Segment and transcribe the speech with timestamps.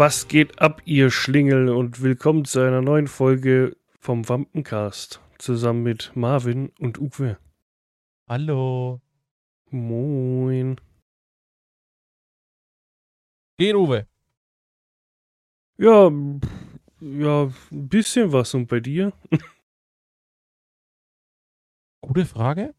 [0.00, 6.16] Was geht ab, ihr Schlingel, und willkommen zu einer neuen Folge vom Wampencast zusammen mit
[6.16, 7.38] Marvin und Uwe.
[8.26, 9.02] Hallo.
[9.68, 10.80] Moin.
[13.58, 14.08] Geht, Uwe.
[15.76, 16.10] Ja,
[17.00, 19.12] ja, ein bisschen was und bei dir?
[22.00, 22.74] Gute Frage.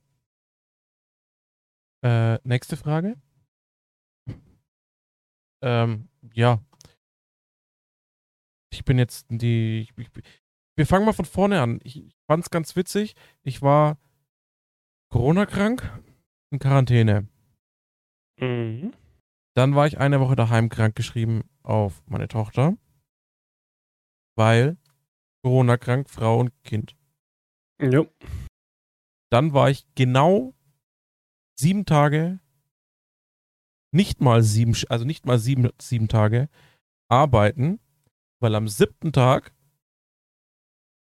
[2.03, 3.21] Äh, nächste Frage.
[5.61, 6.59] Ähm, ja.
[8.71, 9.81] Ich bin jetzt die.
[9.81, 10.09] Ich, ich,
[10.77, 11.79] wir fangen mal von vorne an.
[11.83, 13.15] Ich, ich fand es ganz witzig.
[13.43, 13.97] Ich war
[15.11, 16.01] Corona-krank
[16.51, 17.27] in Quarantäne.
[18.39, 18.93] Mhm.
[19.53, 22.77] Dann war ich eine Woche daheim krank geschrieben auf meine Tochter.
[24.37, 24.77] Weil
[25.43, 26.95] Corona-krank, Frau und Kind.
[27.81, 28.05] Ja.
[29.29, 30.53] Dann war ich genau
[31.59, 32.39] sieben Tage,
[33.93, 36.49] nicht mal sieben, also nicht mal sieben, sieben Tage
[37.09, 37.79] arbeiten,
[38.41, 39.53] weil am siebten Tag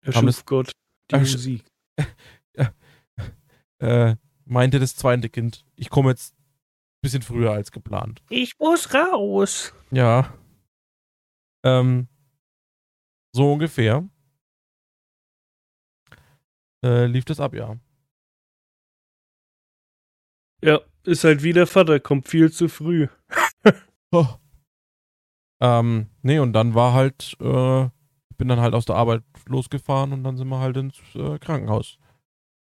[0.02, 0.72] Erschuf Gott
[1.12, 1.66] die Ersch- Musik.
[3.80, 8.24] äh, meinte das zweite Kind, ich komme jetzt ein bisschen früher als geplant.
[8.30, 9.74] Ich muss raus.
[9.92, 10.34] Ja.
[11.64, 12.08] Ähm,
[13.34, 14.08] so ungefähr.
[16.84, 17.78] Äh, lief das ab, ja.
[20.64, 23.08] Ja, ist halt wie der Vater, kommt viel zu früh.
[24.14, 24.26] Oh.
[25.62, 27.90] Ähm, nee, und dann war halt, äh,
[28.38, 31.98] bin dann halt aus der Arbeit losgefahren und dann sind wir halt ins äh, Krankenhaus.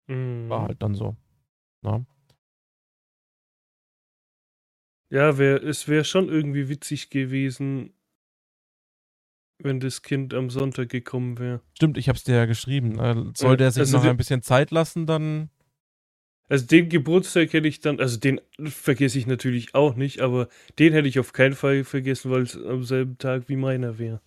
[0.08, 0.50] Mhm.
[0.50, 1.16] War halt dann so.
[1.82, 2.06] Na?
[5.10, 7.94] Ja, wär, es wäre schon irgendwie witzig gewesen,
[9.60, 11.62] wenn das Kind am Sonntag gekommen wäre.
[11.74, 13.00] Stimmt, ich hab's dir ja geschrieben.
[13.00, 15.50] Äh, soll der sich also noch ein bisschen Zeit lassen, dann.
[16.50, 20.48] Also den Geburtstag hätte ich dann, also den vergesse ich natürlich auch nicht, aber
[20.80, 24.22] den hätte ich auf keinen Fall vergessen, weil es am selben Tag wie meiner wäre.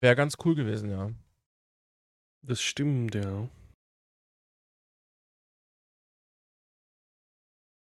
[0.00, 1.10] Wäre ganz cool gewesen, ja.
[2.42, 3.48] Das stimmt, ja.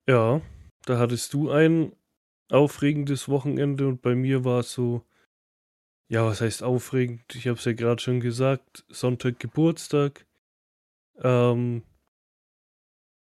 [0.07, 0.41] Ja,
[0.85, 1.93] da hattest du ein
[2.49, 5.05] aufregendes Wochenende und bei mir war es so,
[6.09, 7.35] ja, was heißt aufregend?
[7.35, 10.25] Ich habe es ja gerade schon gesagt, Sonntag Geburtstag.
[11.23, 11.83] Ähm,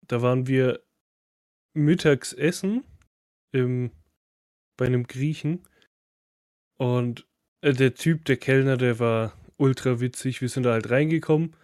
[0.07, 0.83] da waren wir
[1.73, 2.85] mittags essen
[3.53, 3.91] im,
[4.77, 5.63] bei einem Griechen
[6.79, 7.27] und
[7.61, 10.41] äh, der Typ, der Kellner, der war ultra witzig.
[10.41, 11.55] Wir sind da halt reingekommen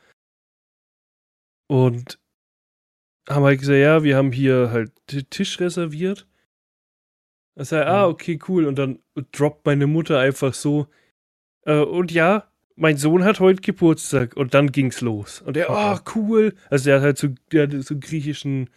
[1.70, 2.20] und
[3.30, 4.94] haben halt gesagt, ja, wir haben hier halt
[5.30, 6.28] Tisch reserviert.
[7.58, 8.14] Er sagt, ah, Mhm.
[8.14, 8.66] okay, cool.
[8.66, 10.88] Und dann droppt meine Mutter einfach so,
[11.66, 14.38] äh, und ja, mein Sohn hat heute Geburtstag.
[14.38, 15.42] Und dann ging's los.
[15.42, 16.56] Und er, ah, cool.
[16.70, 18.70] Also der hat halt so, der hat so einen griechischen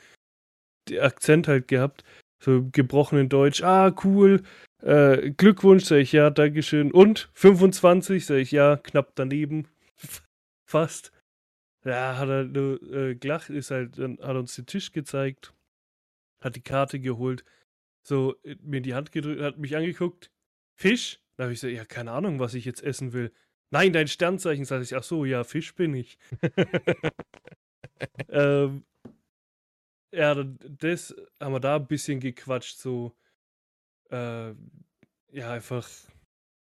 [0.99, 2.03] Akzent halt gehabt.
[2.43, 3.62] So gebrochenen Deutsch.
[3.62, 4.43] Ah, cool.
[4.83, 6.91] Äh, Glückwunsch, sag ich, ja, Dankeschön.
[6.91, 9.69] Und 25, sag ich, ja, knapp daneben.
[10.66, 11.12] Fast.
[11.84, 15.55] Ja, hat er nur äh, gelacht, ist halt, dann hat uns den Tisch gezeigt,
[16.43, 17.44] hat die Karte geholt,
[18.06, 20.31] so äh, mir in die Hand gedrückt, hat mich angeguckt.
[20.77, 21.21] Fisch?
[21.37, 23.33] Da habe ich gesagt, ja, keine Ahnung, was ich jetzt essen will.
[23.72, 26.19] Nein, dein Sternzeichen, sag ich, ach so, ja, Fisch bin ich.
[28.28, 28.84] ähm,
[30.12, 33.14] ja, das haben wir da ein bisschen gequatscht, so,
[34.10, 34.50] äh,
[35.32, 35.88] ja, einfach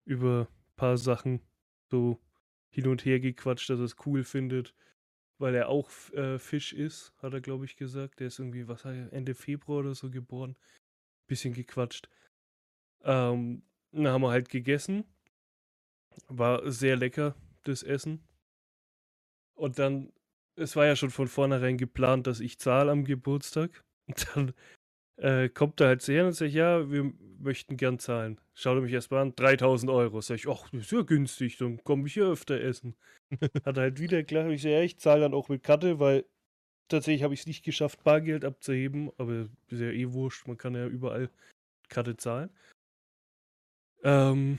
[0.07, 1.41] über ein paar Sachen
[1.91, 2.21] so
[2.71, 4.75] hin und her gequatscht, dass er es cool findet,
[5.39, 8.21] weil er auch äh, Fisch ist, hat er, glaube ich, gesagt.
[8.21, 10.57] Der ist irgendwie, was er, Ende Februar oder so geboren.
[11.29, 12.09] Bisschen gequatscht.
[13.03, 13.63] Ähm,
[13.93, 15.05] dann haben wir halt gegessen.
[16.29, 18.23] War sehr lecker, das Essen.
[19.55, 20.13] Und dann,
[20.57, 23.85] es war ja schon von vornherein geplant, dass ich zahle am Geburtstag.
[24.07, 24.55] Und dann
[25.17, 28.41] äh, kommt er halt zu her und sagt, ja, wir möchten gern zahlen.
[28.53, 30.21] Schaut er mich erstmal an, 3000 Euro.
[30.21, 32.97] Sag ich, ach, das ist ja günstig, dann komme ich hier öfter essen.
[33.65, 36.27] Hat er halt wieder klar, ich sage, ja, ich zahle dann auch mit Karte, weil
[36.89, 40.75] tatsächlich habe ich es nicht geschafft, Bargeld abzuheben, aber ist ja eh wurscht, man kann
[40.75, 41.31] ja überall
[41.89, 42.51] Karte zahlen.
[44.03, 44.59] Ähm,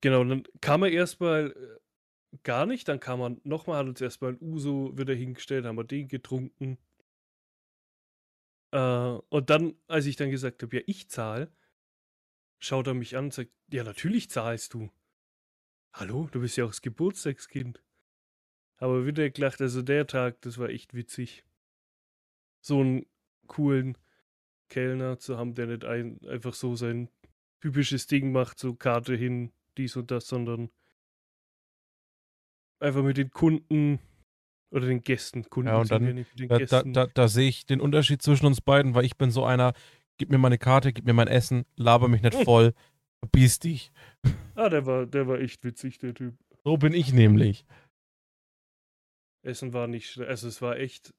[0.00, 4.32] genau, dann kam er erstmal äh, gar nicht, dann kam er nochmal, hat uns erstmal
[4.32, 6.78] ein Uso wieder hingestellt, haben wir den getrunken.
[8.72, 8.78] Äh,
[9.28, 11.52] und dann, als ich dann gesagt habe, ja, ich zahle,
[12.58, 14.90] schaut er mich an und sagt, ja, natürlich zahlst du.
[15.92, 17.82] Hallo, du bist ja auch das Geburtstagskind.
[18.76, 21.44] Aber wieder gelacht, also der Tag, das war echt witzig.
[22.60, 23.06] So einen
[23.46, 23.98] coolen
[24.68, 27.08] Kellner zu haben, der nicht ein, einfach so sein
[27.60, 30.70] typisches Ding macht, so Karte hin, dies und das, sondern
[32.80, 33.98] einfach mit den Kunden
[34.70, 36.92] oder den Gästen, Kunden Ja, und dann- nicht, mit den Da, da, Gästen.
[36.92, 39.72] da, da sehe ich den Unterschied zwischen uns beiden, weil ich bin so einer,
[40.18, 42.74] gib mir meine Karte, gib mir mein Essen, laber mich nicht voll,
[43.20, 43.90] verbiss dich.
[44.54, 46.34] Ah, der war, der war echt witzig, der Typ.
[46.64, 47.64] So bin ich nämlich.
[49.42, 50.28] Essen war nicht schlecht.
[50.28, 51.14] Also es war echt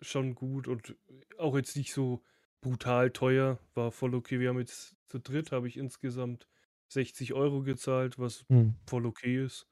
[0.00, 0.96] schon gut und
[1.38, 2.22] auch jetzt nicht so
[2.62, 3.58] brutal teuer.
[3.74, 4.40] War voll okay.
[4.40, 6.48] Wir haben jetzt zu dritt, habe ich insgesamt
[6.92, 8.74] 60 Euro gezahlt, was Hm.
[8.86, 9.66] voll okay ist.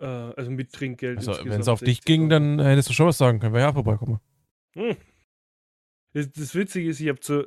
[0.00, 1.18] Äh, also mit Trinkgeld.
[1.18, 2.30] Also, wenn es auf dich 60 ging, Euro.
[2.30, 4.20] dann hättest du schon was sagen können, wäre ja vorbeikommen.
[4.74, 4.96] Hm.
[6.12, 7.44] Das, das Witzige ist, ich habe so,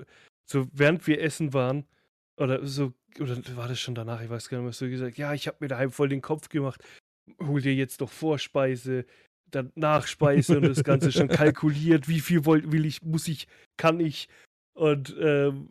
[0.50, 1.86] so, während wir essen waren,
[2.38, 5.34] oder so, oder war das schon danach, ich weiß gar nicht mehr, so gesagt, ja,
[5.34, 6.84] ich habe mir daheim voll den Kopf gemacht,
[7.42, 9.06] hol dir jetzt doch Vorspeise,
[9.50, 13.48] dann Nachspeise und das Ganze schon kalkuliert, wie viel woll, will ich, muss ich,
[13.78, 14.28] kann ich
[14.74, 15.70] und ähm,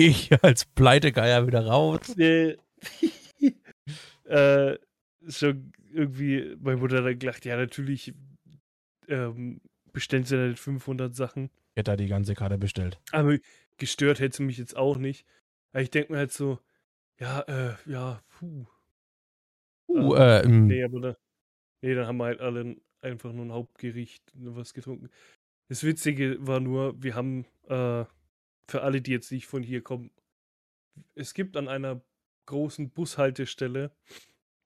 [0.00, 2.16] Ich als Pleitegeier wieder raus.
[2.18, 2.56] äh,
[4.24, 4.78] äh,
[5.28, 8.14] schon irgendwie, meine Mutter hat dann gelacht, ja, natürlich
[9.08, 9.60] ähm,
[9.92, 11.50] bestellen sie dann 500 Sachen.
[11.74, 12.98] Ich hätte da die ganze Karte bestellt.
[13.12, 13.36] Aber
[13.76, 15.26] gestört hätte sie mich jetzt auch nicht.
[15.72, 16.58] Aber ich denke mir halt so,
[17.18, 18.64] ja, äh, ja, puh.
[19.88, 21.16] Uh, äh, Nee, aber da,
[21.82, 25.10] nee, dann haben wir halt alle einfach nur ein Hauptgericht, was getrunken.
[25.68, 28.04] Das Witzige war nur, wir haben, äh,
[28.70, 30.10] für alle, die jetzt nicht von hier kommen,
[31.14, 32.02] es gibt an einer
[32.46, 33.92] großen Bushaltestelle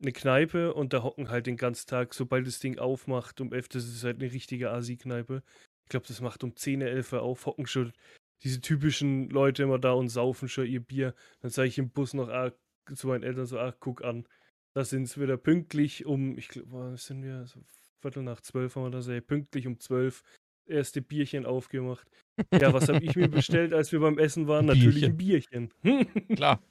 [0.01, 3.69] eine Kneipe und da hocken halt den ganzen Tag, sobald das Ding aufmacht, um 11,
[3.69, 5.43] das ist halt eine richtige Asi-Kneipe.
[5.85, 7.93] Ich glaube, das macht um 10, 11 Uhr auf, hocken schon
[8.43, 11.15] diese typischen Leute immer da und saufen schon ihr Bier.
[11.41, 12.53] Dann sage ich im Bus noch ah,
[12.95, 14.27] zu meinen Eltern so, ach, guck an,
[14.75, 17.47] da sind es wieder pünktlich um, ich glaube, sind wir?
[17.47, 17.61] So
[18.01, 20.23] Viertel nach zwölf haben wir da sehr pünktlich um zwölf
[20.67, 22.07] erste Bierchen aufgemacht.
[22.53, 24.67] Ja, was habe ich mir bestellt, als wir beim Essen waren?
[24.67, 25.71] Natürlich ein Bierchen.
[26.37, 26.63] klar.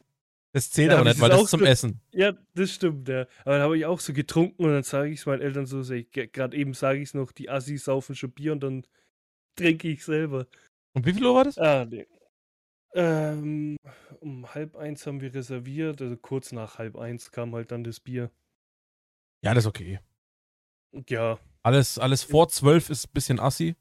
[0.51, 2.01] Das zählt Ja, aber nicht, weil das auch ist zum so- Essen.
[2.11, 3.21] ja, das stimmt, ja.
[3.41, 5.81] Aber dann habe ich auch so getrunken und dann sage ich es meinen Eltern so,
[5.81, 8.85] gerade eben sage ich es noch, die Assis saufen schon Bier und dann
[9.55, 10.45] trinke ich selber.
[10.93, 11.57] Und wie viel Uhr war das?
[11.57, 12.05] Ah, nee.
[12.95, 13.77] Ähm,
[14.19, 17.99] um halb eins haben wir reserviert, also kurz nach halb eins kam halt dann das
[17.99, 18.29] Bier.
[19.43, 19.99] Ja, das ist okay.
[21.09, 23.75] Ja, Alles, alles vor zwölf ist ein bisschen assi.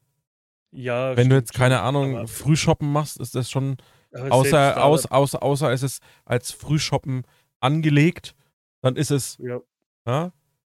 [0.73, 1.09] Ja.
[1.15, 3.77] Wenn du stimmt jetzt, keine schon, Ahnung, Frühshoppen machst, ist das schon,
[4.11, 7.23] außer, aus, außer, außer ist es als Frühshoppen
[7.59, 8.35] angelegt,
[8.81, 9.59] dann ist es, Ja,
[10.05, 10.31] ja,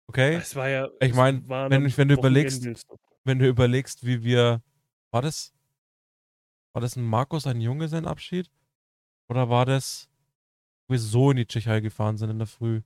[0.06, 0.34] okay.
[0.36, 0.88] es war ja.
[1.00, 2.66] Ich es mein, war wenn- wenn du überlegst-.
[3.24, 4.62] Wenn du überlegst, wie wir,
[5.10, 5.52] war das,
[6.72, 8.50] war das ein Markus, ein Junggesellenabschied?
[9.28, 10.08] Oder war das,
[10.86, 12.80] wo wir so in die Tschechei gefahren sind in der Früh?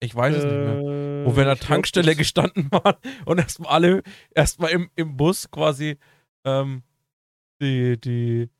[0.00, 0.80] Ich weiß es nicht mehr.
[1.26, 2.96] Wo wir in der ich glaub, Tankstelle gestanden waren
[3.26, 4.02] und erstmal alle,
[4.34, 5.98] erstmal im, im Bus quasi
[6.44, 6.82] ähm,
[7.60, 8.50] die, die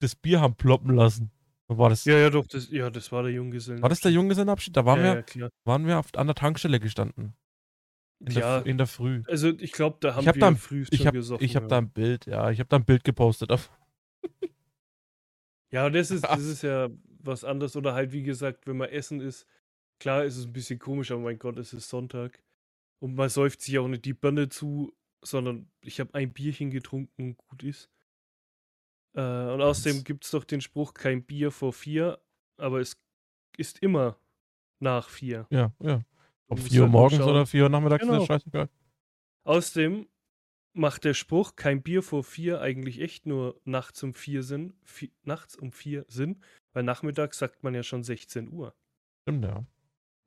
[0.00, 1.30] das Bier haben ploppen lassen.
[1.68, 3.80] War das, Ja, ja, doch, das, ja, das war der Junggesellen.
[3.80, 4.76] war das der Junggesellenabschied?
[4.76, 7.34] Da waren, ja, wir, ja, waren wir auf, an der Tankstelle gestanden.
[8.18, 9.22] In, der, Ja, Früh- in der Früh.
[9.28, 11.44] also ich glaube, da haben hab wir da früh Ich habe gesoffen.
[11.44, 11.68] ich hab ja.
[11.68, 13.50] da ein Bild, ja, ich habe da ein Bild gepostet.
[15.72, 16.88] Ja, das ist, das ist ja
[17.20, 17.76] was anderes.
[17.76, 19.46] Oder halt, wie gesagt, wenn man essen ist,
[20.00, 22.42] klar ist es ein bisschen komisch, aber mein Gott, es ist Sonntag.
[22.98, 24.92] Und man säuft sich auch nicht die Birne zu,
[25.22, 27.88] sondern ich habe ein Bierchen getrunken, gut ist.
[29.14, 32.20] Äh, und außerdem gibt es doch den Spruch, kein Bier vor vier,
[32.56, 32.96] aber es
[33.56, 34.18] ist immer
[34.80, 35.46] nach vier.
[35.50, 36.02] ja, ja.
[36.48, 38.22] Ob 4 Uhr halt morgens oder 4 Uhr nachmittags, Genau.
[38.22, 38.68] ist scheißegal.
[39.44, 40.08] Außerdem
[40.72, 45.12] macht der Spruch, kein Bier vor vier, eigentlich echt nur nachts um vier Sinn, vi-
[45.22, 46.42] nachts um vier Sinn,
[46.72, 48.74] weil nachmittags sagt man ja schon 16 Uhr.
[49.22, 49.64] Stimmt, ja.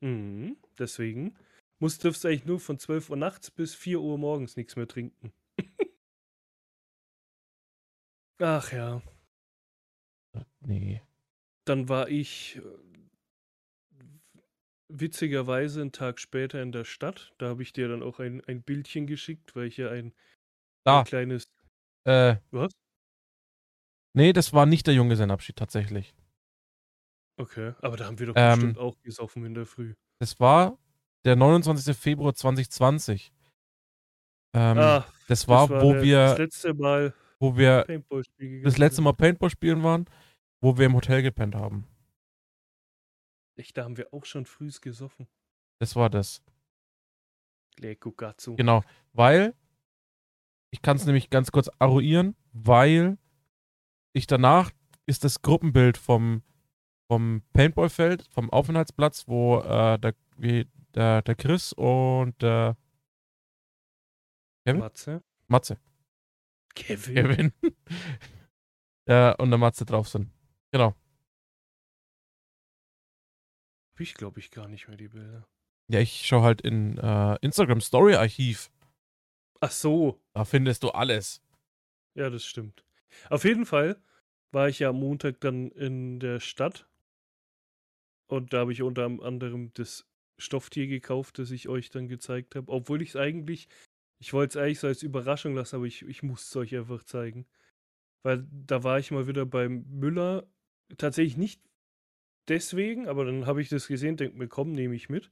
[0.03, 1.33] Mhm, deswegen
[1.79, 5.33] muss du eigentlich nur von 12 Uhr nachts bis 4 Uhr morgens nichts mehr trinken.
[8.39, 9.01] Ach ja,
[10.61, 11.01] Nee.
[11.65, 12.61] dann war ich äh,
[14.89, 17.33] witzigerweise einen Tag später in der Stadt.
[17.37, 20.13] Da habe ich dir dann auch ein, ein Bildchen geschickt, weil ich ja ein,
[20.85, 21.45] Da, ein kleines.
[22.05, 22.71] äh, Was?
[24.13, 26.13] nee, das war nicht der Junggesellenabschied tatsächlich.
[27.37, 29.95] Okay, aber da haben wir doch Ähm, bestimmt auch gesoffen in der Früh.
[30.19, 30.77] Das war
[31.25, 31.95] der 29.
[31.97, 33.33] Februar 2020.
[34.55, 37.85] Ähm, ah, das war, wo der- das wir, letzte Mal wo wir
[38.63, 39.01] das letzte.
[39.01, 40.05] Mal Paintball spielen waren,
[40.61, 41.87] wo wir im Hotel gepennt haben.
[43.55, 45.27] Echt, da haben wir auch schon frühs gesoffen.
[45.79, 46.43] Das war das.
[47.79, 48.55] Leko Gatsu.
[48.55, 48.83] Genau.
[49.13, 49.55] Weil,
[50.71, 53.17] ich kann es nämlich ganz kurz arruieren, weil
[54.13, 54.71] ich danach
[55.07, 56.43] ist das Gruppenbild vom,
[57.13, 62.75] vom Paintballfeld, vom Aufenthaltsplatz, wo äh, der, wie, der, der Chris und der
[64.65, 64.79] Kevin?
[64.79, 65.23] Matze.
[65.47, 65.77] Matze,
[66.73, 67.13] Kevin.
[67.13, 67.53] Kevin
[69.07, 70.31] der und der Matze drauf sind.
[70.71, 70.95] Genau.
[73.91, 75.47] Hab ich glaube ich gar nicht mehr die Bilder.
[75.91, 78.71] Ja, ich schaue halt in äh, Instagram Story Archiv.
[79.59, 80.19] Ach so.
[80.33, 81.43] Da findest du alles.
[82.15, 82.83] Ja, das stimmt.
[83.29, 84.01] Auf jeden Fall
[84.51, 86.87] war ich ja am Montag dann in der Stadt.
[88.27, 90.05] Und da habe ich unter anderem das
[90.39, 92.71] Stofftier gekauft, das ich euch dann gezeigt habe.
[92.71, 93.67] Obwohl ich es eigentlich,
[94.19, 97.03] ich wollte es eigentlich so als Überraschung lassen, aber ich, ich muss es euch einfach
[97.03, 97.45] zeigen.
[98.23, 100.47] Weil da war ich mal wieder beim Müller.
[100.97, 101.61] Tatsächlich nicht
[102.47, 105.31] deswegen, aber dann habe ich das gesehen, denke mir, komm, nehme ich mit.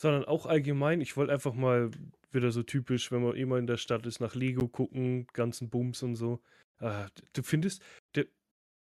[0.00, 1.90] Sondern auch allgemein, ich wollte einfach mal
[2.30, 6.02] wieder so typisch, wenn man immer in der Stadt ist, nach Lego gucken, ganzen Booms
[6.02, 6.40] und so.
[6.78, 7.82] Ah, du findest,
[8.14, 8.26] der,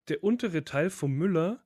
[0.08, 1.66] der untere Teil vom Müller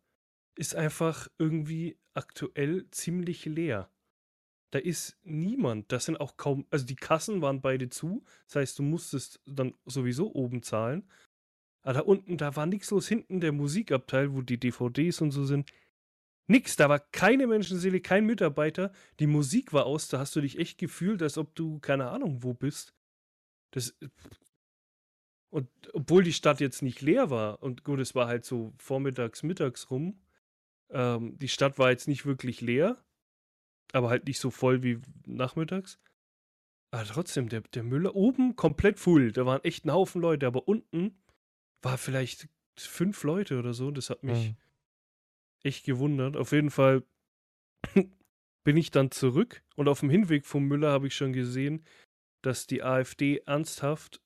[0.55, 3.89] ist einfach irgendwie aktuell ziemlich leer.
[4.71, 5.91] Da ist niemand.
[5.91, 8.23] Das sind auch kaum, also die Kassen waren beide zu.
[8.47, 11.07] Das heißt, du musstest dann sowieso oben zahlen.
[11.83, 13.07] Aber da unten, da war nichts los.
[13.07, 15.71] Hinten der Musikabteil, wo die DVDs und so sind.
[16.47, 18.91] Nix, da war keine Menschenseele, kein Mitarbeiter.
[19.19, 22.43] Die Musik war aus, da hast du dich echt gefühlt, als ob du keine Ahnung
[22.43, 22.93] wo bist.
[23.71, 23.95] Das.
[25.49, 29.43] Und obwohl die Stadt jetzt nicht leer war, und gut, es war halt so vormittags,
[29.43, 30.19] mittags rum,
[30.89, 33.03] ähm, die Stadt war jetzt nicht wirklich leer,
[33.91, 35.99] aber halt nicht so voll wie nachmittags.
[36.91, 39.31] Aber trotzdem, der, der Müller oben komplett voll.
[39.31, 41.17] Da waren echt ein Haufen Leute, aber unten
[41.81, 42.47] war vielleicht
[42.77, 43.91] fünf Leute oder so.
[43.91, 44.55] Das hat mich mhm.
[45.63, 46.37] echt gewundert.
[46.37, 47.03] Auf jeden Fall
[48.63, 51.83] bin ich dann zurück und auf dem Hinweg vom Müller habe ich schon gesehen,
[52.43, 54.21] dass die AfD ernsthaft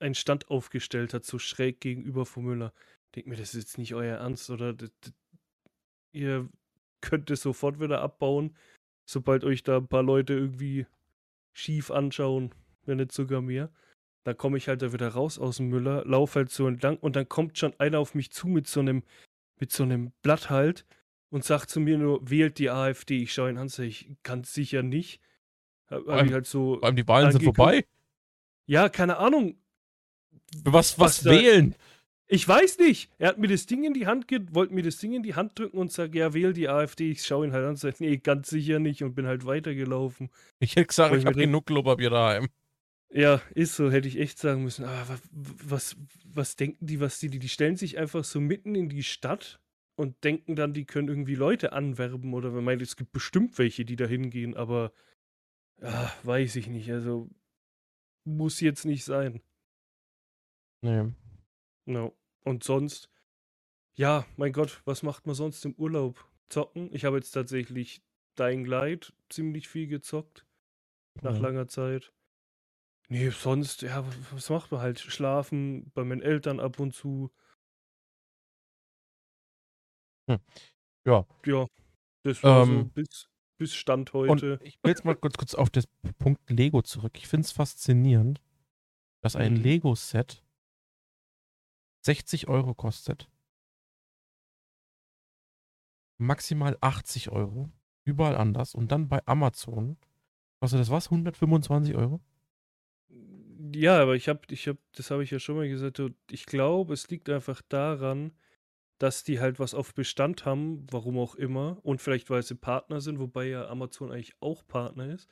[0.00, 2.72] einen Stand aufgestellt hat, so schräg gegenüber vom Müller.
[3.06, 4.72] Ich denke mir, das ist jetzt nicht euer Ernst, oder?
[4.72, 5.12] Das, das,
[6.12, 6.48] ihr
[7.00, 8.56] könnt es sofort wieder abbauen,
[9.04, 10.86] sobald euch da ein paar Leute irgendwie
[11.52, 13.70] schief anschauen, wenn nicht sogar mehr.
[14.24, 17.16] Dann komme ich halt da wieder raus aus dem Müller, laufe halt so entlang und
[17.16, 19.02] dann kommt schon einer auf mich zu mit so einem,
[19.58, 20.84] mit so einem Blatt halt
[21.30, 23.22] und sagt zu mir nur, wählt die AfD.
[23.22, 25.20] Ich schaue ihn an, sage ich, kann sicher nicht.
[25.88, 26.76] Hab, hab ich halt so.
[26.76, 27.84] Vor allem die Wahlen sind vorbei.
[28.66, 29.56] Ja, keine Ahnung.
[30.64, 31.74] Was, was, was wählen?
[32.32, 33.10] Ich weiß nicht.
[33.18, 35.58] Er hat mir das Ding in die Hand, wollte mir das Ding in die Hand
[35.58, 37.10] drücken und sagt, ja, wähl die AfD.
[37.10, 40.30] Ich schaue ihn halt an und sage, nee, ganz sicher nicht und bin halt weitergelaufen.
[40.60, 42.48] Ich hätte gesagt, ich habe genug Klopapier daheim.
[43.12, 44.84] Ja, ist so, hätte ich echt sagen müssen.
[44.84, 49.02] Aber was, was denken die, was die, die stellen sich einfach so mitten in die
[49.02, 49.60] Stadt
[49.96, 53.84] und denken dann, die können irgendwie Leute anwerben oder man meint, es gibt bestimmt welche,
[53.84, 54.92] die da hingehen, aber
[55.82, 56.92] ja, weiß ich nicht.
[56.92, 57.28] Also
[58.24, 59.40] muss jetzt nicht sein.
[60.82, 61.10] Nee.
[61.86, 62.14] No.
[62.44, 63.08] Und sonst,
[63.94, 66.24] ja, mein Gott, was macht man sonst im Urlaub?
[66.48, 66.92] Zocken?
[66.92, 68.02] Ich habe jetzt tatsächlich
[68.38, 70.46] Dying Light ziemlich viel gezockt.
[71.22, 71.42] Nach mhm.
[71.42, 72.12] langer Zeit.
[73.08, 75.00] Nee, sonst, ja, was macht man halt?
[75.00, 77.32] Schlafen, bei meinen Eltern ab und zu.
[80.28, 80.38] Hm.
[81.04, 81.26] Ja.
[81.44, 81.66] Ja,
[82.22, 83.28] das war ähm, so bis,
[83.58, 84.30] bis Stand heute.
[84.30, 87.12] Und ich will jetzt mal kurz, kurz auf das Punkt Lego zurück.
[87.16, 88.40] Ich finde es faszinierend,
[89.22, 89.62] dass ein mhm.
[89.62, 90.44] Lego-Set
[92.02, 93.28] 60 Euro kostet.
[96.18, 97.70] Maximal 80 Euro.
[98.04, 98.74] Überall anders.
[98.74, 99.96] Und dann bei Amazon
[100.60, 101.06] kostet das was?
[101.06, 102.20] 125 Euro?
[103.74, 106.00] Ja, aber ich habe, ich habe, das habe ich ja schon mal gesagt.
[106.30, 108.32] Ich glaube, es liegt einfach daran,
[108.98, 113.00] dass die halt was auf Bestand haben, warum auch immer, und vielleicht weil sie Partner
[113.00, 115.28] sind, wobei ja Amazon eigentlich auch Partner ist.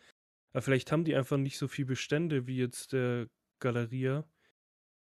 [0.52, 3.28] Aber vielleicht haben die einfach nicht so viel Bestände wie jetzt der
[3.60, 4.24] Galeria.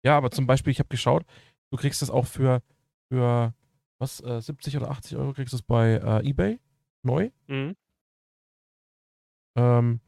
[0.06, 1.26] Ja, aber zum Beispiel, ich habe geschaut,
[1.72, 2.62] du kriegst das auch für,
[3.10, 3.56] für
[3.98, 6.60] was, äh, 70 oder 80 Euro kriegst du es bei äh, Ebay
[7.02, 7.32] neu.
[7.48, 7.76] Mhm.
[9.58, 10.00] Ähm,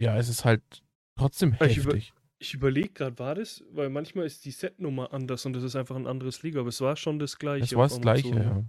[0.00, 0.62] ja, es ist halt
[1.16, 1.78] trotzdem heftig.
[1.78, 1.96] Ich, über,
[2.38, 3.64] ich überlege gerade, war das?
[3.72, 6.80] Weil manchmal ist die Setnummer anders und das ist einfach ein anderes Liga, aber es
[6.80, 7.64] war schon das gleiche.
[7.64, 8.64] Es war das gleiche, ja.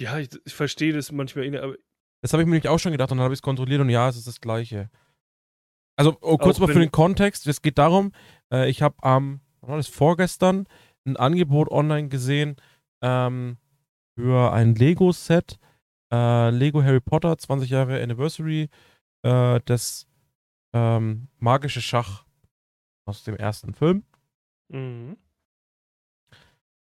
[0.00, 1.76] Ja, ich, ich verstehe das manchmal, eh aber.
[2.20, 3.90] Das habe ich mir nämlich auch schon gedacht und dann habe ich es kontrolliert und
[3.90, 4.90] ja, es ist das gleiche.
[5.98, 7.46] Also oh, kurz mal für den Kontext.
[7.48, 8.12] Es geht darum,
[8.52, 10.68] äh, ich habe am, ähm, das vorgestern,
[11.04, 12.54] ein Angebot online gesehen
[13.02, 13.58] ähm,
[14.16, 15.58] für ein Lego-Set.
[16.12, 18.70] Äh, Lego Harry Potter, 20 Jahre Anniversary.
[19.22, 20.06] Äh, das
[20.72, 22.24] ähm, magische Schach
[23.04, 24.04] aus dem ersten Film.
[24.68, 25.16] Mhm.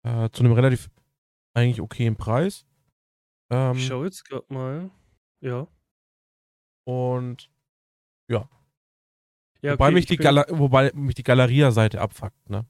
[0.05, 0.91] Äh, zu einem relativ
[1.55, 2.67] eigentlich okayen Preis.
[3.51, 4.91] Ähm, ich schau jetzt gerade mal.
[5.41, 5.67] Ja.
[6.85, 7.51] Und
[8.29, 8.49] ja,
[9.62, 12.66] ja, wobei, mich die Gala wobei mich die Galeria-Seite abfuckt, ne?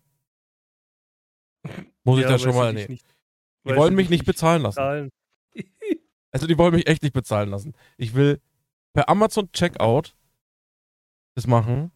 [2.05, 2.99] Muss ja, ich da schon mal nehmen.
[3.65, 5.11] Die wollen mich nicht bezahlen lassen.
[6.33, 7.75] also die wollen mich echt nicht bezahlen lassen.
[7.97, 8.41] Ich will
[8.93, 10.15] per Amazon Checkout
[11.35, 11.93] das machen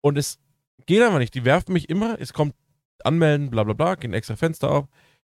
[0.00, 0.40] und es
[0.86, 1.34] geht einfach nicht.
[1.34, 2.54] Die werfen mich immer, es kommt
[3.04, 4.88] anmelden, bla bla bla, geht ein extra Fenster auf,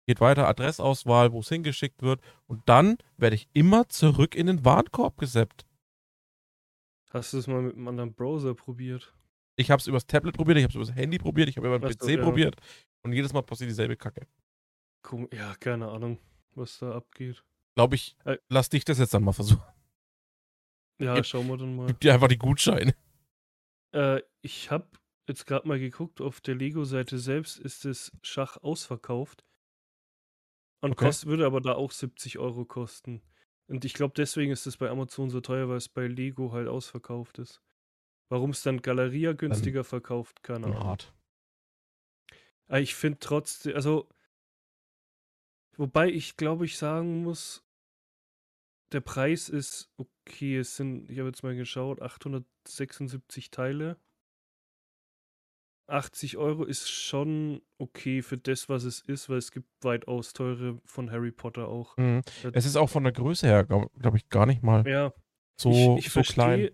[0.06, 4.64] geht weiter, Adressauswahl, wo es hingeschickt wird und dann werde ich immer zurück in den
[4.64, 5.64] Warenkorb geseppt.
[7.12, 9.14] Hast du es mal mit einem anderen Browser probiert?
[9.56, 11.78] Ich habe es übers Tablet probiert, ich habe es übers Handy probiert, ich habe über
[11.78, 12.22] den PC ja.
[12.22, 12.56] probiert
[13.02, 14.26] und jedes Mal passiert dieselbe Kacke.
[15.32, 16.18] Ja, keine Ahnung,
[16.54, 17.44] was da abgeht.
[17.74, 18.38] Glaube ich, Äh.
[18.48, 19.62] lass dich das jetzt dann mal versuchen.
[21.00, 21.86] Ja, Gib- schauen wir dann mal.
[21.86, 22.94] Gib dir einfach die Gutscheine.
[23.94, 24.86] Äh, ich habe
[25.28, 29.44] jetzt gerade mal geguckt, auf der Lego-Seite selbst ist das Schach ausverkauft.
[30.80, 31.06] Und Okay.
[31.06, 33.20] kost, würde aber da auch 70 Euro kosten.
[33.68, 36.68] Und ich glaube, deswegen ist es bei Amazon so teuer, weil es bei Lego halt
[36.68, 37.62] ausverkauft ist.
[38.28, 40.84] Warum es dann Galeria günstiger verkauft, keine Ahnung.
[40.84, 41.12] Hart.
[42.66, 44.08] Aber ich finde trotzdem, also,
[45.76, 47.62] wobei ich glaube, ich sagen muss,
[48.92, 50.58] der Preis ist okay.
[50.58, 53.98] Es sind, ich habe jetzt mal geschaut, 876 Teile.
[55.92, 60.80] 80 Euro ist schon okay für das, was es ist, weil es gibt weitaus teure
[60.84, 61.96] von Harry Potter auch.
[61.96, 62.22] Mhm.
[62.52, 65.12] Es ist auch von der Größe her, glaube glaub ich, gar nicht mal Ja,
[65.60, 66.60] so, ich, ich so klein.
[66.60, 66.72] verstehe.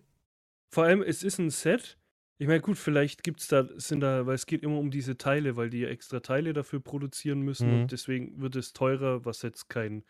[0.73, 1.99] Vor allem, es ist ein Set.
[2.41, 5.17] Ich meine, gut, vielleicht gibt es da, sind da, weil es geht immer um diese
[5.17, 7.81] Teile, weil die ja extra Teile dafür produzieren müssen Mhm.
[7.83, 10.05] und deswegen wird es teurer, was jetzt kein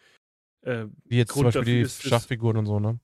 [0.63, 2.99] äh, Wie jetzt Grund zum Beispiel dafür die Schachfiguren und so, ne?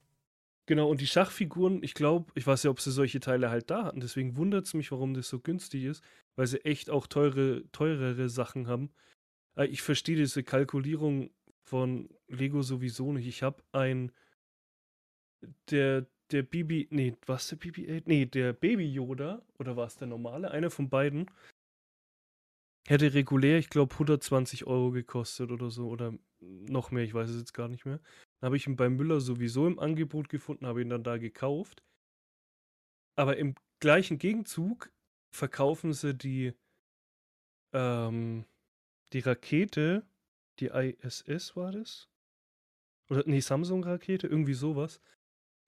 [0.66, 3.85] Genau, und die Schachfiguren, ich glaube, ich weiß ja, ob sie solche Teile halt da
[3.85, 6.02] hatten, deswegen wundert es mich, warum das so günstig ist,
[6.37, 8.90] weil sie echt auch teure, teurere Sachen haben.
[9.56, 11.30] Äh, Ich verstehe diese Kalkulierung
[11.64, 13.26] von Lego sowieso nicht.
[13.26, 14.12] Ich habe ein,
[15.71, 18.02] der, der BB, nee, was der BB-8?
[18.06, 20.50] Nee, der Baby Yoda, oder war es der normale?
[20.50, 21.30] Einer von beiden.
[22.87, 27.38] Hätte regulär, ich glaube, 120 Euro gekostet oder so, oder noch mehr, ich weiß es
[27.38, 28.00] jetzt gar nicht mehr.
[28.45, 31.83] Habe ich ihn bei Müller sowieso im Angebot gefunden, habe ihn dann da gekauft.
[33.17, 34.93] Aber im gleichen Gegenzug
[35.35, 36.53] verkaufen sie die,
[37.73, 38.45] ähm,
[39.15, 40.07] die Rakete,
[40.59, 42.11] die ISS war das?
[43.09, 45.01] Oder nee, Samsung-Rakete, irgendwie sowas.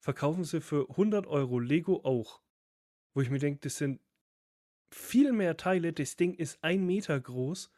[0.03, 2.43] Verkaufen sie für 100 Euro Lego auch.
[3.15, 3.99] Wo ich mir denke, das sind
[4.93, 5.93] viel mehr Teile.
[5.93, 7.71] Das Ding ist ein Meter groß.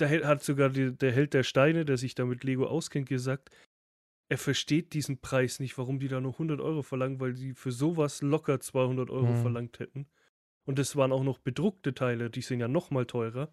[0.00, 3.50] Da hat sogar der Held der Steine, der sich da mit Lego auskennt, gesagt,
[4.30, 7.72] er versteht diesen Preis nicht, warum die da nur 100 Euro verlangen, weil die für
[7.72, 9.36] sowas locker 200 Euro Mhm.
[9.36, 10.08] verlangt hätten.
[10.64, 13.52] Und das waren auch noch bedruckte Teile, die sind ja noch mal teurer.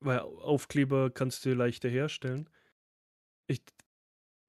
[0.00, 2.48] Weil Aufkleber kannst du leichter herstellen.
[3.48, 3.62] Ich,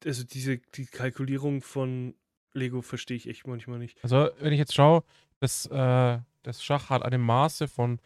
[0.05, 2.15] also diese die Kalkulierung von
[2.53, 4.01] Lego verstehe ich echt manchmal nicht.
[4.03, 5.03] Also, wenn ich jetzt schaue,
[5.39, 7.99] das, äh, das Schach hat eine Maße von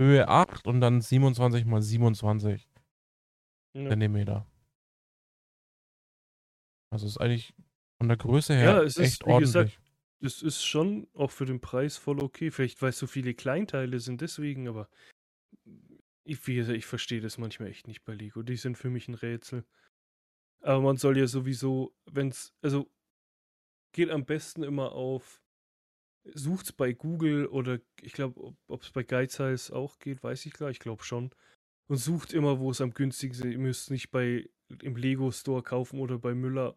[0.00, 2.66] Höhe 8 und dann 27 mal 27
[3.74, 4.46] Ja, Zentimeter.
[6.90, 7.54] Also ist eigentlich
[7.98, 9.78] von der Größe her Ja, es ist, echt wie ordentlich.
[9.78, 9.80] gesagt,
[10.22, 12.50] es ist schon auch für den Preis voll okay.
[12.50, 14.88] Vielleicht, weil es so viele Kleinteile sind, deswegen, aber
[16.24, 18.42] ich, wie gesagt, ich verstehe das manchmal echt nicht bei Lego.
[18.42, 19.64] Die sind für mich ein Rätsel.
[20.62, 22.90] Aber man soll ja sowieso, wenn es, also
[23.92, 25.42] geht am besten immer auf,
[26.24, 30.70] sucht's bei Google oder ich glaube, ob es bei Geizhals auch geht, weiß ich gar,
[30.70, 31.30] ich glaube schon.
[31.88, 33.52] Und sucht immer, wo es am günstigsten ist.
[33.54, 34.48] Ihr müsst nicht bei
[34.82, 36.76] im Lego Store kaufen oder bei Müller,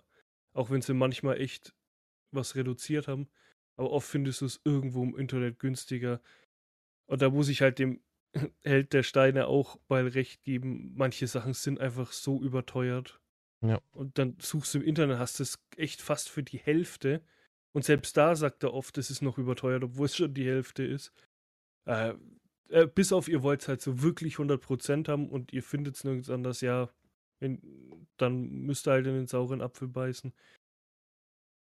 [0.54, 1.76] auch wenn sie manchmal echt
[2.32, 3.30] was reduziert haben.
[3.76, 6.22] Aber oft findest du es irgendwo im Internet günstiger.
[7.06, 8.02] Und da muss ich halt dem
[8.64, 10.94] Held der Steine auch mal recht geben.
[10.96, 13.20] Manche Sachen sind einfach so überteuert.
[13.62, 13.82] Ja.
[13.92, 17.24] Und dann suchst du im Internet, hast es echt fast für die Hälfte.
[17.74, 20.84] Und selbst da sagt er oft, es ist noch überteuert, obwohl es schon die Hälfte
[20.84, 21.12] ist.
[21.86, 22.14] Äh,
[22.70, 26.04] äh, bis auf ihr wollt es halt so wirklich 100% haben und ihr findet es
[26.04, 26.90] nirgends anders, ja,
[27.40, 27.62] wenn,
[28.18, 30.34] dann müsst ihr halt in den sauren Apfel beißen.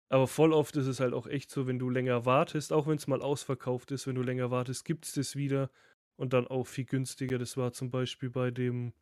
[0.09, 2.97] Aber voll oft ist es halt auch echt so, wenn du länger wartest, auch wenn
[2.97, 5.71] es mal ausverkauft ist, wenn du länger wartest, gibt es das wieder
[6.17, 7.39] und dann auch viel günstiger.
[7.39, 8.93] Das war zum Beispiel bei dem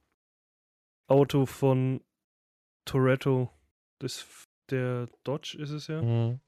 [1.07, 2.01] Auto von
[2.85, 3.51] Toretto,
[3.99, 6.01] das, der Dodge ist es ja.
[6.01, 6.39] Mhm.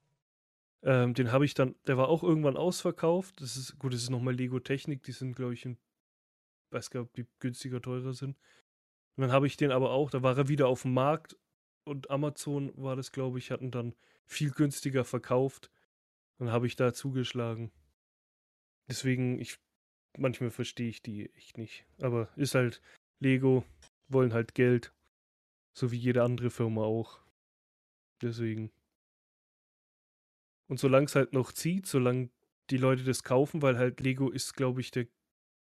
[0.84, 3.40] Ähm, den habe ich dann, der war auch irgendwann ausverkauft.
[3.42, 5.78] Das ist, gut, das ist nochmal Lego Technik, die sind, glaube ich, in,
[6.72, 8.38] weiß gar nicht, ob die günstiger, teurer sind.
[9.16, 11.38] Und dann habe ich den aber auch, da war er wieder auf dem Markt
[11.86, 15.72] und Amazon war das, glaube ich, hatten dann viel günstiger verkauft.
[16.40, 17.72] Dann habe ich da zugeschlagen.
[18.90, 19.60] Deswegen, ich,
[20.18, 21.86] manchmal verstehe ich die echt nicht.
[22.02, 22.82] Aber ist halt
[23.20, 23.64] Lego,
[24.10, 24.94] wollen halt Geld.
[25.74, 27.20] So wie jede andere Firma auch.
[28.22, 28.72] Deswegen.
[30.74, 32.32] Und solange es halt noch zieht, solange
[32.72, 35.06] die Leute das kaufen, weil halt Lego ist, glaube ich, der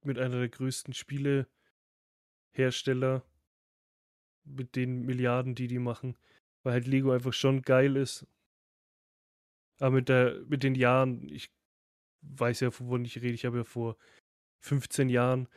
[0.03, 3.23] mit einer der größten Spielehersteller
[4.43, 6.17] mit den Milliarden, die die machen,
[6.63, 8.27] weil halt Lego einfach schon geil ist.
[9.79, 11.53] Aber mit der mit den Jahren, ich
[12.23, 13.95] weiß ja, wovon ich rede, ich habe ja vor
[14.59, 15.47] 15 Jahren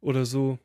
[0.00, 0.58] oder so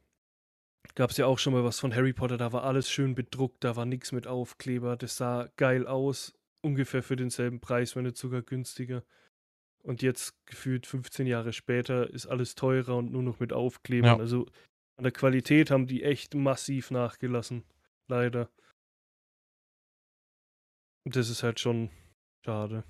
[0.94, 3.62] gab es ja auch schon mal was von Harry Potter, da war alles schön bedruckt,
[3.66, 6.34] da war nichts mit Aufkleber, das sah geil aus
[6.66, 9.04] ungefähr für denselben Preis, wenn nicht sogar günstiger.
[9.84, 14.16] Und jetzt gefühlt 15 Jahre später ist alles teurer und nur noch mit Aufklebern.
[14.16, 14.20] Ja.
[14.20, 14.48] Also
[14.98, 17.64] an der Qualität haben die echt massiv nachgelassen.
[18.08, 18.50] Leider.
[21.06, 21.92] Und das ist halt schon
[22.44, 22.84] schade.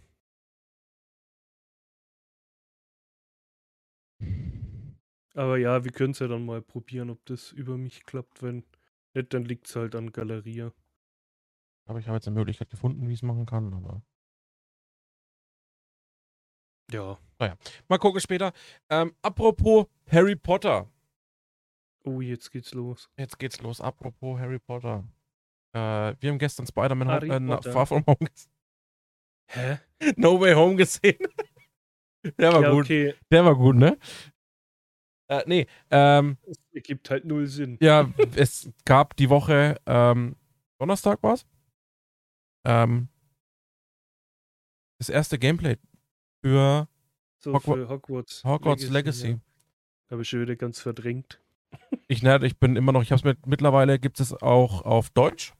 [5.33, 8.41] Aber ja, wir können es ja dann mal probieren, ob das über mich klappt.
[8.41, 8.63] Wenn
[9.13, 10.71] nicht, dann liegt es halt an Galeria.
[11.87, 14.01] Aber ich habe jetzt eine Möglichkeit gefunden, wie ich es machen kann, aber.
[16.91, 17.17] Ja.
[17.87, 18.53] Mal gucken später.
[18.89, 20.89] Ähm, apropos Harry Potter.
[22.05, 23.09] Oh, jetzt geht's los.
[23.17, 23.81] Jetzt geht's los.
[23.81, 25.03] Apropos Harry Potter.
[25.73, 27.61] Äh, wir haben gestern Spider-Man äh.
[27.71, 28.47] Far From Home ges-
[29.47, 29.79] Hä?
[30.15, 31.17] No Way Home gesehen.
[32.37, 32.85] Der war ja, gut.
[32.85, 33.13] okay.
[33.31, 33.97] Der war gut, ne?
[35.27, 37.77] Äh, nee, ähm, Es ergibt halt null Sinn.
[37.81, 40.35] ja, es gab die Woche, ähm,
[40.79, 41.45] Donnerstag war's?
[42.65, 43.10] Ähm,
[44.99, 45.78] das erste Gameplay
[46.43, 46.88] für
[47.39, 48.43] So Hogwa- für Hogwarts.
[48.43, 49.30] Hogwarts Legacy.
[49.32, 49.39] Ja.
[50.12, 51.41] Habe ich schon wieder ganz verdrängt.
[52.08, 55.54] Ich, ne, ich bin immer noch, ich hab's mit, mittlerweile gibt es auch auf Deutsch.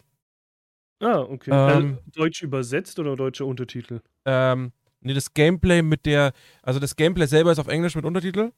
[1.02, 1.50] Ah, okay.
[1.52, 4.02] Ähm, äh, Deutsch übersetzt oder deutscher Untertitel?
[4.26, 8.52] Ähm, nee, das Gameplay mit der, also das Gameplay selber ist auf Englisch mit Untertitel.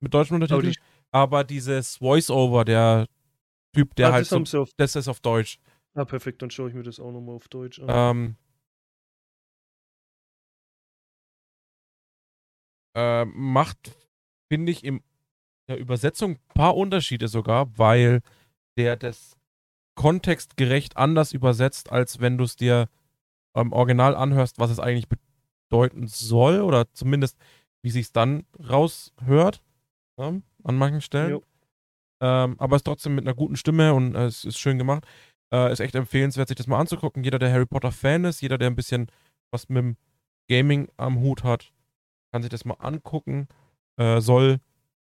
[0.00, 0.72] Mit deutschen Untertiteln.
[0.72, 0.78] die,
[1.10, 3.06] Aber dieses Voice-Over, der
[3.74, 5.58] Typ, der ah, halt das so, das ist auf Deutsch.
[5.94, 7.86] Ah, perfekt, dann schaue ich mir das auch nochmal auf Deutsch an.
[7.88, 8.36] Ähm,
[12.94, 13.92] äh, macht,
[14.50, 15.02] finde ich, in
[15.68, 18.20] der Übersetzung ein paar Unterschiede sogar, weil
[18.76, 19.36] der das
[19.94, 22.88] kontextgerecht anders übersetzt, als wenn du es dir
[23.54, 25.08] im Original anhörst, was es eigentlich
[25.68, 27.38] bedeuten soll oder zumindest
[27.82, 29.62] wie sich dann raushört
[30.18, 30.32] ja,
[30.64, 31.40] an manchen Stellen.
[32.22, 35.06] Ähm, aber es ist trotzdem mit einer guten Stimme und äh, es ist schön gemacht.
[35.52, 37.24] Äh, ist echt empfehlenswert, sich das mal anzugucken.
[37.24, 39.10] Jeder, der Harry Potter Fan ist, jeder, der ein bisschen
[39.50, 39.96] was mit dem
[40.48, 41.72] Gaming am Hut hat,
[42.32, 43.48] kann sich das mal angucken.
[43.98, 44.60] Äh, soll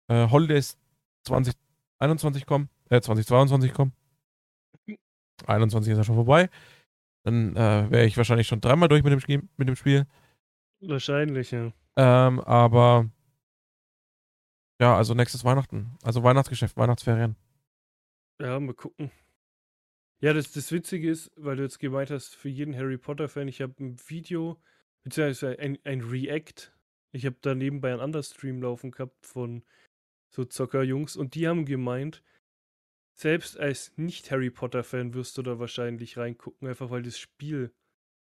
[0.09, 0.77] äh, Holidays
[1.25, 3.93] 2021 kommen, äh, 2022 kommen.
[5.47, 6.49] 21 ist ja schon vorbei.
[7.25, 10.05] Dann äh, wäre ich wahrscheinlich schon dreimal durch mit dem, Spiel- mit dem Spiel.
[10.81, 11.71] Wahrscheinlich, ja.
[11.95, 13.09] Ähm, aber
[14.81, 15.97] ja, also nächstes Weihnachten.
[16.03, 17.37] Also Weihnachtsgeschäft, Weihnachtsferien.
[18.41, 19.11] Ja, mal gucken.
[20.23, 23.61] Ja, das, das Witzige ist, weil du jetzt gemeint hast, für jeden Harry Potter-Fan, ich
[23.61, 24.57] habe ein Video,
[25.03, 26.71] beziehungsweise ein, ein React.
[27.11, 29.65] Ich habe da nebenbei einen anderen Stream laufen gehabt von
[30.33, 32.23] so Zockerjungs und die haben gemeint,
[33.19, 37.73] selbst als Nicht-Harry Potter-Fan wirst du da wahrscheinlich reingucken, einfach weil das Spiel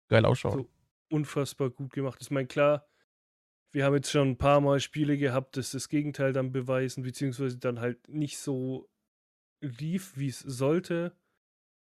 [0.09, 0.53] Geil ausschauen.
[0.63, 0.69] So.
[1.11, 2.27] unfassbar gut gemacht ist.
[2.27, 2.89] Ich meine, klar,
[3.73, 7.59] wir haben jetzt schon ein paar Mal Spiele gehabt, dass das Gegenteil dann beweisen, beziehungsweise
[7.59, 8.89] dann halt nicht so
[9.61, 11.15] lief, wie es sollte.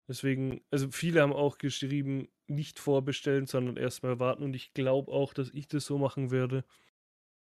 [0.08, 4.44] Deswegen, also viele haben auch geschrieben, nicht vorbestellen, sondern erstmal warten.
[4.44, 6.64] Und ich glaube auch, dass ich das so machen werde.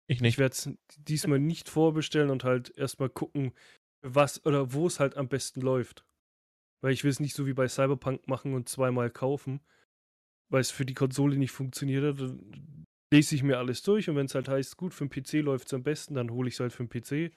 [0.06, 0.38] Ich Ich nicht.
[0.38, 3.52] werde es diesmal nicht vorbestellen und halt erstmal gucken,
[4.02, 6.04] was oder wo es halt am besten läuft.
[6.82, 9.60] Weil ich will es nicht so wie bei Cyberpunk machen und zweimal kaufen,
[10.50, 12.20] weil es für die Konsole nicht funktioniert hat.
[12.20, 15.44] Dann lese ich mir alles durch und wenn es halt heißt, gut, für den PC
[15.44, 17.34] läuft es am besten, dann hole ich es halt für den PC.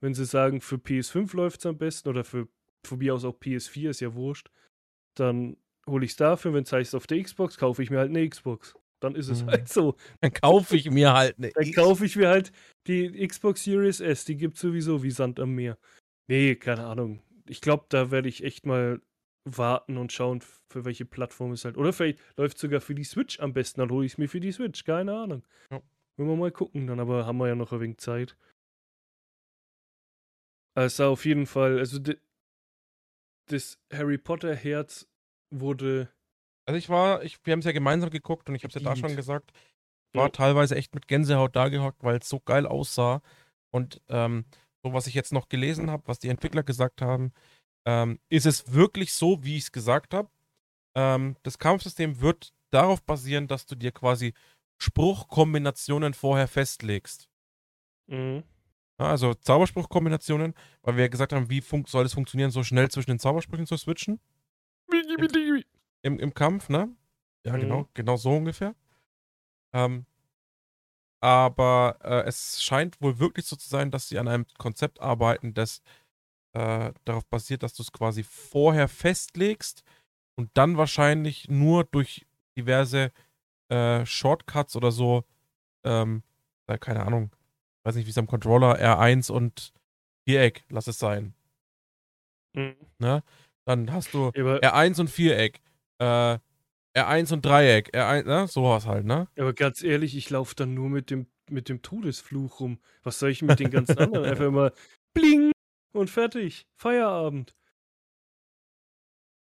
[0.00, 2.48] Wenn sie sagen, für PS5 läuft es am besten oder für
[2.86, 4.50] von mir aus auch PS4, ist ja wurscht,
[5.16, 5.56] dann
[5.88, 6.54] hole ich es dafür.
[6.54, 8.74] Wenn es heißt, auf der Xbox, kaufe ich mir halt eine Xbox.
[9.00, 9.46] Dann ist es Mhm.
[9.48, 9.96] halt so.
[10.20, 11.50] Dann kaufe ich mir halt eine.
[11.50, 12.52] Dann kaufe ich mir halt
[12.86, 15.76] die Xbox Series S, die gibt sowieso wie Sand am Meer.
[16.28, 17.20] Nee, keine Ahnung.
[17.48, 19.00] Ich glaube, da werde ich echt mal
[19.44, 20.40] warten und schauen,
[20.70, 21.76] für welche Plattform es halt.
[21.76, 24.38] Oder vielleicht läuft sogar für die Switch am besten, dann hole ich es mir für
[24.38, 24.84] die Switch.
[24.84, 25.42] Keine Ahnung.
[25.72, 25.82] Ja.
[26.16, 28.36] Wenn wir mal gucken, dann aber haben wir ja noch ein wenig Zeit.
[30.74, 31.98] Also auf jeden Fall, also
[33.46, 35.06] das Harry Potter Herz
[35.50, 36.12] wurde
[36.66, 38.88] Also ich war, ich, wir haben es ja gemeinsam geguckt und ich habe es ja
[38.88, 39.52] da schon gesagt,
[40.14, 40.30] war Ja.
[40.30, 43.22] teilweise echt mit Gänsehaut da gehockt, weil es so geil aussah.
[43.70, 44.44] Und ähm,
[44.84, 47.32] so was ich jetzt noch gelesen habe, was die Entwickler gesagt haben,
[47.86, 50.30] ähm, ist es wirklich so, wie ich es gesagt habe.
[50.96, 54.34] Ähm, das Kampfsystem wird darauf basieren, dass du dir quasi
[54.80, 57.28] Spruchkombinationen vorher festlegst.
[58.08, 58.44] mhm.
[58.98, 63.18] Also Zauberspruchkombinationen, weil wir ja gesagt haben, wie soll es funktionieren, so schnell zwischen den
[63.18, 64.20] Zaubersprüchen zu switchen
[66.02, 66.94] im, im Kampf, ne?
[67.44, 67.60] Ja, Mhm.
[67.60, 68.74] genau, genau so ungefähr.
[69.72, 70.06] Ähm,
[71.20, 75.54] aber äh, es scheint wohl wirklich so zu sein, dass sie an einem Konzept arbeiten,
[75.54, 75.82] das
[76.52, 79.84] äh, darauf basiert, dass du es quasi vorher festlegst
[80.36, 82.26] und dann wahrscheinlich nur durch
[82.56, 83.12] diverse
[83.68, 85.24] äh, Shortcuts oder so,
[85.84, 86.22] ähm,
[86.66, 87.30] äh, keine Ahnung,
[87.84, 89.72] weiß nicht, wie es am Controller R1 und
[90.24, 91.34] Viereck, lass es sein.
[92.54, 92.76] Mhm.
[92.98, 93.22] Ne?
[93.64, 95.60] Dann hast du Aber R1 und Viereck.
[95.98, 96.38] Äh,
[96.96, 97.94] R1 und Dreieck.
[97.94, 98.46] R1, ne?
[98.48, 99.28] Sowas halt, ne?
[99.38, 102.78] Aber ganz ehrlich, ich laufe dann nur mit dem, mit dem Todesfluch rum.
[103.02, 104.26] Was soll ich mit den ganzen anderen?
[104.26, 104.72] Einfach immer
[105.14, 105.52] bling
[105.92, 106.66] und fertig.
[106.76, 107.54] Feierabend.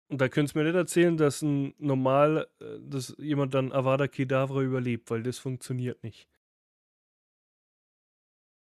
[0.10, 4.08] Und da könntest du mir nicht erzählen, dass ein normal, äh, dass jemand dann Avada
[4.08, 6.28] Kedavra überlebt, weil das funktioniert nicht.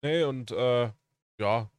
[0.03, 0.93] Nee, und äh,
[1.41, 1.71] ja,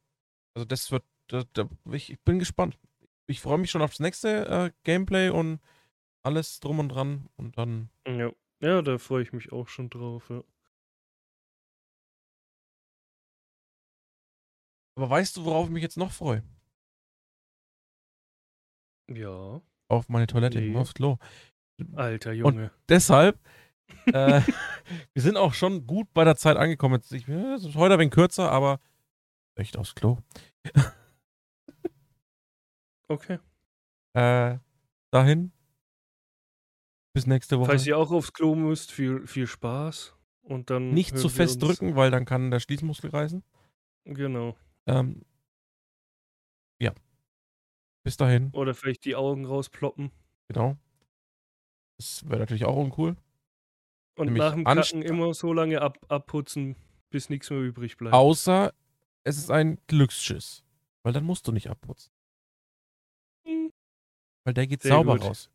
[0.54, 2.78] also das wird, da, da, ich, ich bin gespannt.
[3.26, 5.60] Ich freue mich schon auf das nächste äh, Gameplay und
[6.22, 7.90] alles drum und dran und dann.
[8.06, 10.28] Ja, ja da freue ich mich auch schon drauf.
[10.28, 10.42] Ja.
[14.96, 16.42] Aber weißt du, worauf ich mich jetzt noch freue?
[19.08, 19.62] Ja.
[19.88, 20.76] Auf meine Toilette, Nee.
[20.76, 21.16] aufs Klo.
[21.94, 22.70] Alter Junge.
[22.88, 23.40] Deshalb,
[24.06, 24.40] äh,
[25.12, 26.96] wir sind auch schon gut bei der Zeit angekommen.
[26.96, 28.80] Jetzt, ich, es ist heute ein wenig kürzer, aber
[29.54, 30.18] echt aufs Klo.
[33.10, 33.40] Okay.
[34.12, 34.58] Äh,
[35.10, 35.50] dahin.
[37.12, 37.70] Bis nächste Woche.
[37.70, 40.14] Falls ihr auch aufs Klo müsst, viel, viel Spaß.
[40.42, 40.90] Und dann.
[40.90, 43.42] Nicht zu fest drücken, weil dann kann der Schließmuskel reißen.
[44.04, 44.56] Genau.
[44.86, 45.22] Ähm,
[46.80, 46.92] ja.
[48.04, 50.10] Bis dahin, Oder vielleicht die Augen rausploppen.
[50.48, 50.76] genau.
[51.98, 53.16] Das wäre natürlich auch uncool.
[54.16, 56.76] Und nach dem Kacken immer so lange ab, abputzen,
[57.10, 58.14] bis nichts mehr übrig bleibt.
[58.14, 58.72] Außer
[59.24, 60.64] es ist ein Glücksschiss.
[61.02, 62.12] Weil dann musst du nicht abputzen.
[63.46, 63.72] Hm.
[64.44, 65.24] Weil der geht Sehr sauber gut.
[65.28, 65.50] raus.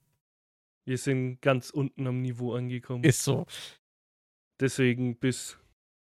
[0.85, 3.03] Wir sind ganz unten am Niveau angekommen.
[3.03, 3.45] Ist so.
[4.59, 5.57] Deswegen bis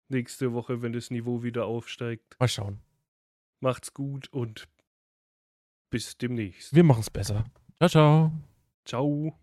[0.09, 2.37] nächste Woche, wenn das Niveau wieder aufsteigt.
[2.39, 2.81] Mal schauen.
[3.61, 4.69] Macht's gut und
[5.91, 6.75] bis demnächst.
[6.75, 7.45] Wir machen es besser.
[7.79, 8.33] Ciao, ciao.
[8.85, 9.42] Ciao.